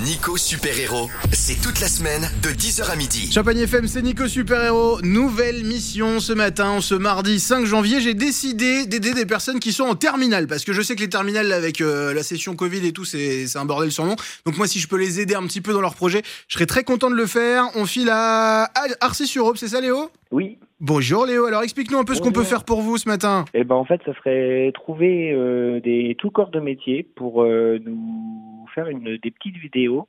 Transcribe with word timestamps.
Nico 0.00 0.38
Super 0.38 0.78
Héros, 0.80 1.10
c'est 1.32 1.60
toute 1.60 1.78
la 1.78 1.86
semaine 1.86 2.22
de 2.42 2.48
10h 2.48 2.90
à 2.90 2.96
midi. 2.96 3.30
Champagne 3.30 3.58
FM, 3.58 3.86
c'est 3.86 4.00
Nico 4.00 4.26
Super 4.26 4.64
Héros. 4.64 5.02
Nouvelle 5.02 5.64
mission 5.64 6.18
ce 6.18 6.32
matin, 6.32 6.80
ce 6.80 6.94
mardi 6.94 7.38
5 7.38 7.66
janvier. 7.66 8.00
J'ai 8.00 8.14
décidé 8.14 8.86
d'aider 8.86 9.12
des 9.12 9.26
personnes 9.26 9.60
qui 9.60 9.70
sont 9.70 9.84
en 9.84 9.94
terminale 9.94 10.46
parce 10.46 10.64
que 10.64 10.72
je 10.72 10.80
sais 10.80 10.96
que 10.96 11.02
les 11.02 11.10
terminales 11.10 11.52
avec 11.52 11.82
euh, 11.82 12.14
la 12.14 12.22
session 12.22 12.56
Covid 12.56 12.86
et 12.86 12.92
tout, 12.92 13.04
c'est 13.04 13.46
c'est 13.46 13.58
un 13.58 13.66
bordel 13.66 13.92
sur 13.92 14.06
nom. 14.06 14.16
Donc 14.46 14.56
moi, 14.56 14.66
si 14.66 14.78
je 14.78 14.88
peux 14.88 14.98
les 14.98 15.20
aider 15.20 15.34
un 15.34 15.42
petit 15.42 15.60
peu 15.60 15.74
dans 15.74 15.82
leur 15.82 15.94
projet, 15.94 16.22
je 16.48 16.54
serais 16.54 16.66
très 16.66 16.84
content 16.84 17.10
de 17.10 17.14
le 17.14 17.26
faire. 17.26 17.64
On 17.76 17.84
file 17.84 18.08
à 18.10 18.70
Arcis-sur-Aube, 19.02 19.58
c'est 19.58 19.68
ça 19.68 19.82
Léo? 19.82 20.10
Oui. 20.30 20.56
Bonjour 20.80 21.26
Léo, 21.26 21.44
alors 21.44 21.62
explique-nous 21.62 21.98
un 21.98 22.04
peu 22.04 22.14
ce 22.14 22.20
qu'on 22.20 22.32
peut 22.32 22.42
faire 22.42 22.64
pour 22.64 22.80
vous 22.80 22.96
ce 22.96 23.08
matin. 23.08 23.44
Eh 23.54 23.62
ben 23.62 23.76
en 23.76 23.84
fait, 23.84 24.00
ça 24.04 24.12
serait 24.14 24.72
trouver 24.74 25.30
euh, 25.32 25.80
des 25.80 26.16
tout 26.18 26.30
corps 26.30 26.50
de 26.50 26.58
métier 26.58 27.06
pour 27.14 27.44
euh, 27.44 27.78
nous 27.84 28.31
faire 28.72 28.88
une, 28.88 29.16
des 29.16 29.30
petites 29.30 29.56
vidéos 29.56 30.08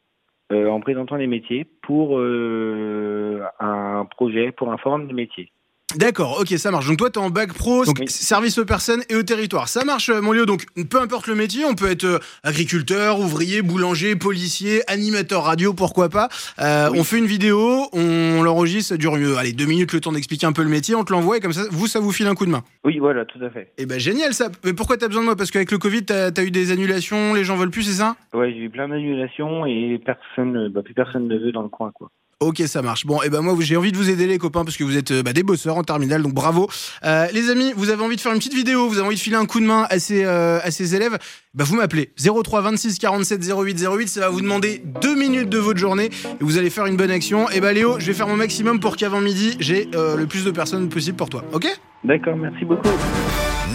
euh, 0.51 0.69
en 0.69 0.79
présentant 0.81 1.15
les 1.15 1.27
métiers 1.27 1.65
pour 1.81 2.17
euh, 2.17 3.43
un 3.59 4.05
projet, 4.05 4.51
pour 4.51 4.71
un 4.71 4.77
forum 4.77 5.07
de 5.07 5.13
métiers. 5.13 5.51
D'accord, 5.97 6.39
ok, 6.41 6.47
ça 6.57 6.71
marche. 6.71 6.87
Donc 6.87 6.97
toi, 6.97 7.11
t'es 7.11 7.19
en 7.19 7.29
bac 7.29 7.53
pro, 7.53 7.85
donc 7.85 7.97
Oui. 7.99 8.07
service 8.07 8.57
aux 8.57 8.65
personnes 8.65 9.03
et 9.09 9.15
au 9.15 9.21
territoire. 9.21 9.67
Ça 9.67 9.85
marche, 9.85 10.09
euh, 10.09 10.21
mon 10.21 10.31
Léo. 10.31 10.45
Donc 10.47 10.65
peu 10.89 10.99
importe 10.99 11.27
le 11.27 11.35
métier, 11.35 11.65
on 11.65 11.75
peut 11.75 11.91
être 11.91 12.05
euh, 12.05 12.19
agriculteur, 12.41 13.19
ouvrier, 13.19 13.61
boulanger, 13.61 14.15
policier, 14.15 14.81
animateur 14.89 15.43
radio, 15.43 15.73
pourquoi 15.73 16.09
pas. 16.09 16.29
Euh, 16.59 16.89
Oui. 16.91 16.99
On 16.99 17.03
fait 17.03 17.19
une 17.19 17.27
vidéo, 17.27 17.89
on 17.93 18.41
l'enregistre, 18.41 18.89
ça 18.89 18.97
dure 18.97 19.17
euh, 19.17 19.35
allez, 19.35 19.51
deux 19.53 19.65
minutes 19.67 19.93
le 19.93 19.99
temps 20.01 20.11
d'expliquer 20.13 20.47
un 20.47 20.51
peu 20.53 20.63
le 20.63 20.69
métier, 20.69 20.95
on 20.95 21.03
te 21.03 21.11
l'envoie 21.13 21.37
et 21.37 21.39
comme 21.41 21.53
ça, 21.53 21.61
vous, 21.69 21.85
ça 21.85 21.99
vous 21.99 22.11
file 22.11 22.25
un 22.27 22.33
coup 22.33 22.47
de 22.47 22.51
main. 22.51 22.63
Oui, 22.83 22.97
voilà, 22.97 23.25
tout 23.25 23.39
à 23.43 23.51
fait. 23.51 23.71
Eh 23.77 23.85
ben 23.85 23.99
génial 23.99 24.33
ça. 24.33 24.49
Mais 24.63 24.73
pourquoi 24.73 24.97
t'as 24.97 25.07
besoin 25.07 25.21
de 25.21 25.27
moi? 25.27 25.35
Parce 25.35 25.51
qu'avec 25.51 25.69
le 25.71 25.77
Covid, 25.77 26.05
t'as 26.05 26.31
as 26.35 26.43
eu 26.43 26.49
des 26.49 26.71
annulations, 26.71 27.35
les 27.35 27.43
gens 27.43 27.55
veulent 27.55 27.69
plus, 27.71 27.83
c'est 27.83 27.99
ça? 27.99 28.15
Ouais, 28.33 28.51
j'ai 28.51 28.61
eu 28.63 28.69
plein 28.71 28.87
d'annulations 28.87 29.67
et 29.67 30.01
personne, 30.03 30.69
bah, 30.69 30.81
plus 30.83 30.95
personne 30.95 31.27
ne 31.27 31.37
veut 31.37 31.51
dans 31.51 31.61
le 31.61 31.69
coin, 31.69 31.91
quoi. 31.91 32.09
Ok, 32.43 32.61
ça 32.67 32.81
marche. 32.81 33.05
Bon, 33.05 33.21
et 33.21 33.29
ben 33.29 33.41
moi, 33.41 33.55
j'ai 33.59 33.77
envie 33.77 33.91
de 33.91 33.97
vous 33.97 34.09
aider, 34.09 34.27
les 34.27 34.37
copains, 34.37 34.65
parce 34.65 34.75
que 34.75 34.83
vous 34.83 34.97
êtes 34.97 35.11
euh, 35.11 35.23
bah, 35.23 35.31
des 35.31 35.43
bosseurs 35.43 35.77
en 35.77 35.83
terminale, 35.83 36.21
donc 36.21 36.33
bravo. 36.33 36.69
Euh, 37.05 37.27
les 37.31 37.49
amis, 37.49 37.73
vous 37.77 37.89
avez 37.89 38.03
envie 38.03 38.17
de 38.17 38.21
faire 38.21 38.33
une 38.33 38.39
petite 38.39 38.53
vidéo, 38.53 38.89
vous 38.89 38.97
avez 38.97 39.07
envie 39.07 39.15
de 39.15 39.21
filer 39.21 39.37
un 39.37 39.45
coup 39.45 39.61
de 39.61 39.65
main 39.65 39.87
à 39.89 39.97
ces, 39.97 40.25
euh, 40.25 40.59
à 40.61 40.69
ces 40.69 40.93
élèves, 40.93 41.17
bah, 41.53 41.63
vous 41.63 41.75
m'appelez 41.75 42.11
03 42.17 42.61
26 42.61 42.99
47 42.99 43.45
08 43.45 43.87
08. 43.87 44.07
Ça 44.07 44.19
va 44.21 44.29
vous 44.29 44.41
demander 44.41 44.81
deux 45.01 45.15
minutes 45.15 45.49
de 45.49 45.57
votre 45.57 45.79
journée 45.79 46.05
et 46.05 46.43
vous 46.43 46.57
allez 46.57 46.69
faire 46.69 46.85
une 46.85 46.97
bonne 46.97 47.11
action. 47.11 47.49
Et 47.51 47.61
bah, 47.61 47.71
Léo, 47.71 47.99
je 47.99 48.07
vais 48.07 48.13
faire 48.13 48.27
mon 48.27 48.35
maximum 48.35 48.79
pour 48.79 48.97
qu'avant 48.97 49.21
midi, 49.21 49.55
j'ai 49.59 49.87
euh, 49.95 50.17
le 50.17 50.25
plus 50.25 50.43
de 50.43 50.51
personnes 50.51 50.89
possible 50.89 51.15
pour 51.15 51.29
toi. 51.29 51.43
Ok? 51.53 51.67
D'accord, 52.03 52.35
merci 52.35 52.65
beaucoup. 52.65 52.89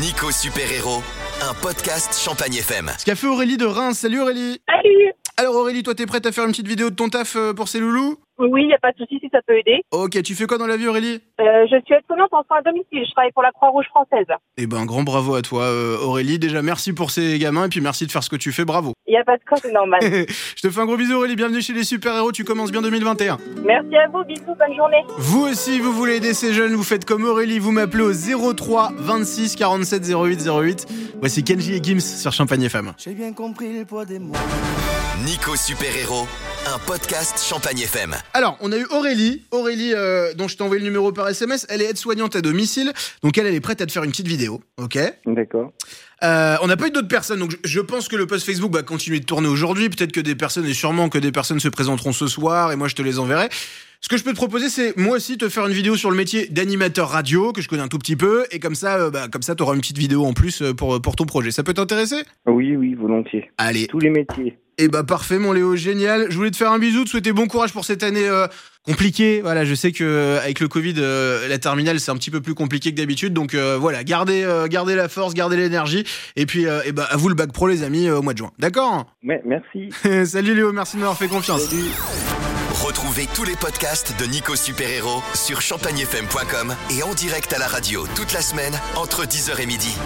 Nico 0.00 0.30
Super 0.30 0.70
Héros, 0.70 1.02
un 1.48 1.54
podcast 1.54 2.20
Champagne 2.22 2.56
FM. 2.56 2.90
Ce 2.98 3.04
qu'a 3.04 3.14
fait 3.14 3.28
Aurélie 3.28 3.56
de 3.56 3.66
Reims. 3.66 3.98
Salut 3.98 4.20
Aurélie. 4.20 4.60
Salut 4.68 5.12
Alors 5.36 5.54
Aurélie, 5.54 5.82
toi, 5.82 5.94
t'es 5.94 6.06
prête 6.06 6.26
à 6.26 6.32
faire 6.32 6.44
une 6.44 6.50
petite 6.50 6.68
vidéo 6.68 6.90
de 6.90 6.94
ton 6.94 7.08
taf 7.08 7.36
pour 7.56 7.68
ces 7.68 7.80
loulous? 7.80 8.18
Oui, 8.38 8.62
il 8.62 8.66
n'y 8.68 8.74
a 8.74 8.78
pas 8.78 8.92
de 8.92 8.98
souci 8.98 9.18
si 9.20 9.28
ça 9.32 9.40
peut 9.46 9.58
aider. 9.58 9.82
Ok, 9.90 10.22
tu 10.22 10.34
fais 10.34 10.46
quoi 10.46 10.58
dans 10.58 10.66
la 10.66 10.76
vie 10.76 10.86
Aurélie? 10.86 11.20
Euh, 11.40 11.66
je 11.70 11.76
suis 11.84 11.94
aide-soignante 11.94 12.32
en 12.32 12.42
soins 12.44 12.58
à 12.58 12.62
domicile. 12.62 13.04
Je 13.04 13.10
travaille 13.12 13.32
pour 13.32 13.42
la 13.42 13.50
Croix-Rouge 13.50 13.86
française. 13.86 14.26
Eh 14.56 14.66
ben, 14.66 14.84
grand 14.86 15.02
bravo 15.02 15.34
à 15.34 15.42
toi, 15.42 15.64
euh, 15.64 15.98
Aurélie. 15.98 16.38
Déjà, 16.38 16.62
merci 16.62 16.92
pour 16.92 17.10
ces 17.10 17.38
gamins 17.38 17.66
et 17.66 17.68
puis 17.68 17.80
merci 17.80 18.06
de 18.06 18.12
faire 18.12 18.22
ce 18.22 18.30
que 18.30 18.36
tu 18.36 18.52
fais. 18.52 18.64
Bravo. 18.64 18.92
Il 19.08 19.12
n'y 19.12 19.16
a 19.16 19.24
pas 19.24 19.38
de 19.38 19.42
quoi, 19.48 19.56
c'est 19.60 19.72
normal. 19.72 20.00
Je 20.02 20.60
te 20.60 20.68
fais 20.68 20.80
un 20.80 20.84
gros 20.84 20.98
bisou, 20.98 21.14
Aurélie. 21.14 21.34
Bienvenue 21.34 21.62
chez 21.62 21.72
les 21.72 21.82
super-héros. 21.82 22.30
Tu 22.30 22.44
commences 22.44 22.70
bien 22.70 22.82
2021. 22.82 23.38
Merci 23.64 23.96
à 23.96 24.06
vous, 24.08 24.22
bisous, 24.24 24.54
bonne 24.58 24.76
journée. 24.76 25.02
Vous 25.16 25.46
aussi, 25.46 25.80
vous 25.80 25.94
voulez 25.94 26.16
aider 26.16 26.34
ces 26.34 26.52
jeunes, 26.52 26.74
vous 26.74 26.82
faites 26.82 27.06
comme 27.06 27.24
Aurélie. 27.24 27.58
Vous 27.58 27.72
m'appelez 27.72 28.02
au 28.02 28.52
03 28.52 28.92
26 28.98 29.56
47 29.56 30.12
08 30.12 30.46
08. 30.46 30.86
Voici 31.20 31.42
Kenji 31.42 31.76
et 31.76 31.82
Gims 31.82 32.00
sur 32.00 32.32
Champagne 32.32 32.62
FM. 32.64 32.92
J'ai 32.98 33.14
bien 33.14 33.32
compris 33.32 33.78
le 33.78 33.86
poids 33.86 34.04
des 34.04 34.18
mots. 34.18 34.34
Nico 35.24 35.56
Super 35.56 35.88
Héros, 35.96 36.28
un 36.66 36.78
podcast 36.78 37.42
Champagne 37.42 37.78
FM. 37.80 38.14
Alors, 38.34 38.58
on 38.60 38.70
a 38.72 38.76
eu 38.76 38.84
Aurélie. 38.90 39.42
Aurélie, 39.50 39.94
euh, 39.94 40.34
dont 40.34 40.48
je 40.48 40.56
t'ai 40.58 40.62
envoyé 40.62 40.80
le 40.80 40.86
numéro 40.86 41.12
par 41.12 41.28
SMS. 41.28 41.66
Elle 41.70 41.80
est 41.80 41.90
aide-soignante 41.90 42.36
à 42.36 42.42
domicile. 42.42 42.92
Donc, 43.22 43.38
elle, 43.38 43.46
elle 43.46 43.54
est 43.54 43.60
prête 43.60 43.80
à 43.80 43.86
te 43.86 43.92
faire 43.92 44.04
une 44.04 44.10
petite 44.10 44.28
vidéo. 44.28 44.60
Ok? 44.76 44.98
D'accord. 45.24 45.72
Euh, 46.24 46.56
on 46.62 46.66
n'a 46.66 46.76
pas 46.76 46.88
eu 46.88 46.90
d'autres 46.90 47.08
personnes, 47.08 47.38
donc 47.38 47.52
je, 47.52 47.56
je 47.64 47.80
pense 47.80 48.08
que 48.08 48.16
le 48.16 48.26
post 48.26 48.44
Facebook 48.44 48.72
va 48.72 48.82
continuer 48.82 49.20
de 49.20 49.24
tourner 49.24 49.48
aujourd'hui. 49.48 49.88
Peut-être 49.88 50.12
que 50.12 50.20
des 50.20 50.34
personnes, 50.34 50.66
et 50.66 50.74
sûrement 50.74 51.08
que 51.08 51.18
des 51.18 51.32
personnes 51.32 51.60
se 51.60 51.68
présenteront 51.68 52.12
ce 52.12 52.26
soir, 52.26 52.72
et 52.72 52.76
moi 52.76 52.88
je 52.88 52.94
te 52.94 53.02
les 53.02 53.18
enverrai. 53.18 53.48
Ce 54.00 54.08
que 54.08 54.16
je 54.16 54.22
peux 54.22 54.30
te 54.30 54.36
proposer, 54.36 54.68
c'est 54.68 54.96
moi 54.96 55.16
aussi 55.16 55.38
te 55.38 55.48
faire 55.48 55.66
une 55.66 55.72
vidéo 55.72 55.96
sur 55.96 56.10
le 56.10 56.16
métier 56.16 56.46
d'animateur 56.46 57.08
radio, 57.08 57.52
que 57.52 57.60
je 57.60 57.68
connais 57.68 57.82
un 57.82 57.88
tout 57.88 57.98
petit 57.98 58.16
peu, 58.16 58.46
et 58.52 58.60
comme 58.60 58.76
ça, 58.76 58.98
euh, 58.98 59.10
bah, 59.10 59.26
comme 59.30 59.42
ça, 59.42 59.54
t'auras 59.56 59.74
une 59.74 59.80
petite 59.80 59.98
vidéo 59.98 60.24
en 60.24 60.32
plus 60.32 60.62
euh, 60.62 60.72
pour, 60.72 61.00
pour 61.02 61.16
ton 61.16 61.24
projet. 61.24 61.50
Ça 61.50 61.64
peut 61.64 61.74
t'intéresser? 61.74 62.22
Oui, 62.46 62.76
oui, 62.76 62.94
volontiers. 62.94 63.50
Allez, 63.58 63.86
Tous 63.88 63.98
les 63.98 64.10
métiers. 64.10 64.58
Et 64.78 64.88
bah 64.88 65.04
parfait, 65.04 65.38
mon 65.38 65.52
Léo, 65.52 65.76
génial. 65.76 66.26
Je 66.30 66.36
voulais 66.36 66.50
te 66.50 66.56
faire 66.56 66.72
un 66.72 66.78
bisou, 66.78 67.04
te 67.04 67.10
souhaiter 67.10 67.32
bon 67.32 67.48
courage 67.48 67.72
pour 67.72 67.84
cette 67.84 68.02
année 68.02 68.28
euh, 68.28 68.46
compliquée. 68.84 69.40
Voilà, 69.42 69.64
je 69.64 69.74
sais 69.74 69.92
que 69.92 70.04
euh, 70.04 70.40
avec 70.40 70.60
le 70.60 70.68
Covid, 70.68 70.94
euh, 70.98 71.48
la 71.48 71.58
terminale 71.58 72.00
c'est 72.00 72.10
un 72.10 72.16
petit 72.16 72.30
peu 72.30 72.40
plus 72.40 72.54
compliqué 72.54 72.92
que 72.92 72.96
d'habitude, 72.96 73.34
donc 73.34 73.54
euh, 73.54 73.76
voilà, 73.78 74.04
gardez, 74.04 74.44
euh, 74.44 74.66
gardez 74.68 74.94
la 74.94 75.08
force, 75.08 75.34
gardez 75.34 75.56
l'énergie, 75.56 76.04
et 76.36 76.46
puis 76.46 76.66
euh, 76.66 76.80
et 76.84 76.92
bah 76.92 77.06
à 77.10 77.16
vous 77.16 77.28
le 77.28 77.34
bac 77.34 77.52
pro, 77.52 77.68
les 77.68 77.82
amis, 77.82 78.06
euh, 78.08 78.18
au 78.18 78.22
mois 78.22 78.32
de 78.32 78.38
juin. 78.38 78.52
D'accord 78.58 79.06
Mais, 79.22 79.42
merci. 79.44 79.90
Salut 80.30 80.54
Léo, 80.54 80.72
merci 80.72 80.96
de 80.96 81.00
m'avoir 81.00 81.18
fait 81.18 81.28
confiance. 81.28 81.68
Retrouvez 82.70 83.26
tous 83.34 83.44
les 83.44 83.56
podcasts 83.56 84.14
de 84.20 84.26
Nico 84.26 84.54
Super 84.54 84.88
Héros 84.88 85.22
sur 85.34 85.60
champagnefm.com 85.60 86.74
et 86.96 87.02
en 87.02 87.12
direct 87.14 87.52
à 87.52 87.58
la 87.58 87.66
radio 87.66 88.06
toute 88.14 88.32
la 88.32 88.40
semaine 88.40 88.74
entre 88.94 89.24
10h 89.24 89.60
et 89.60 89.66
midi. 89.66 89.96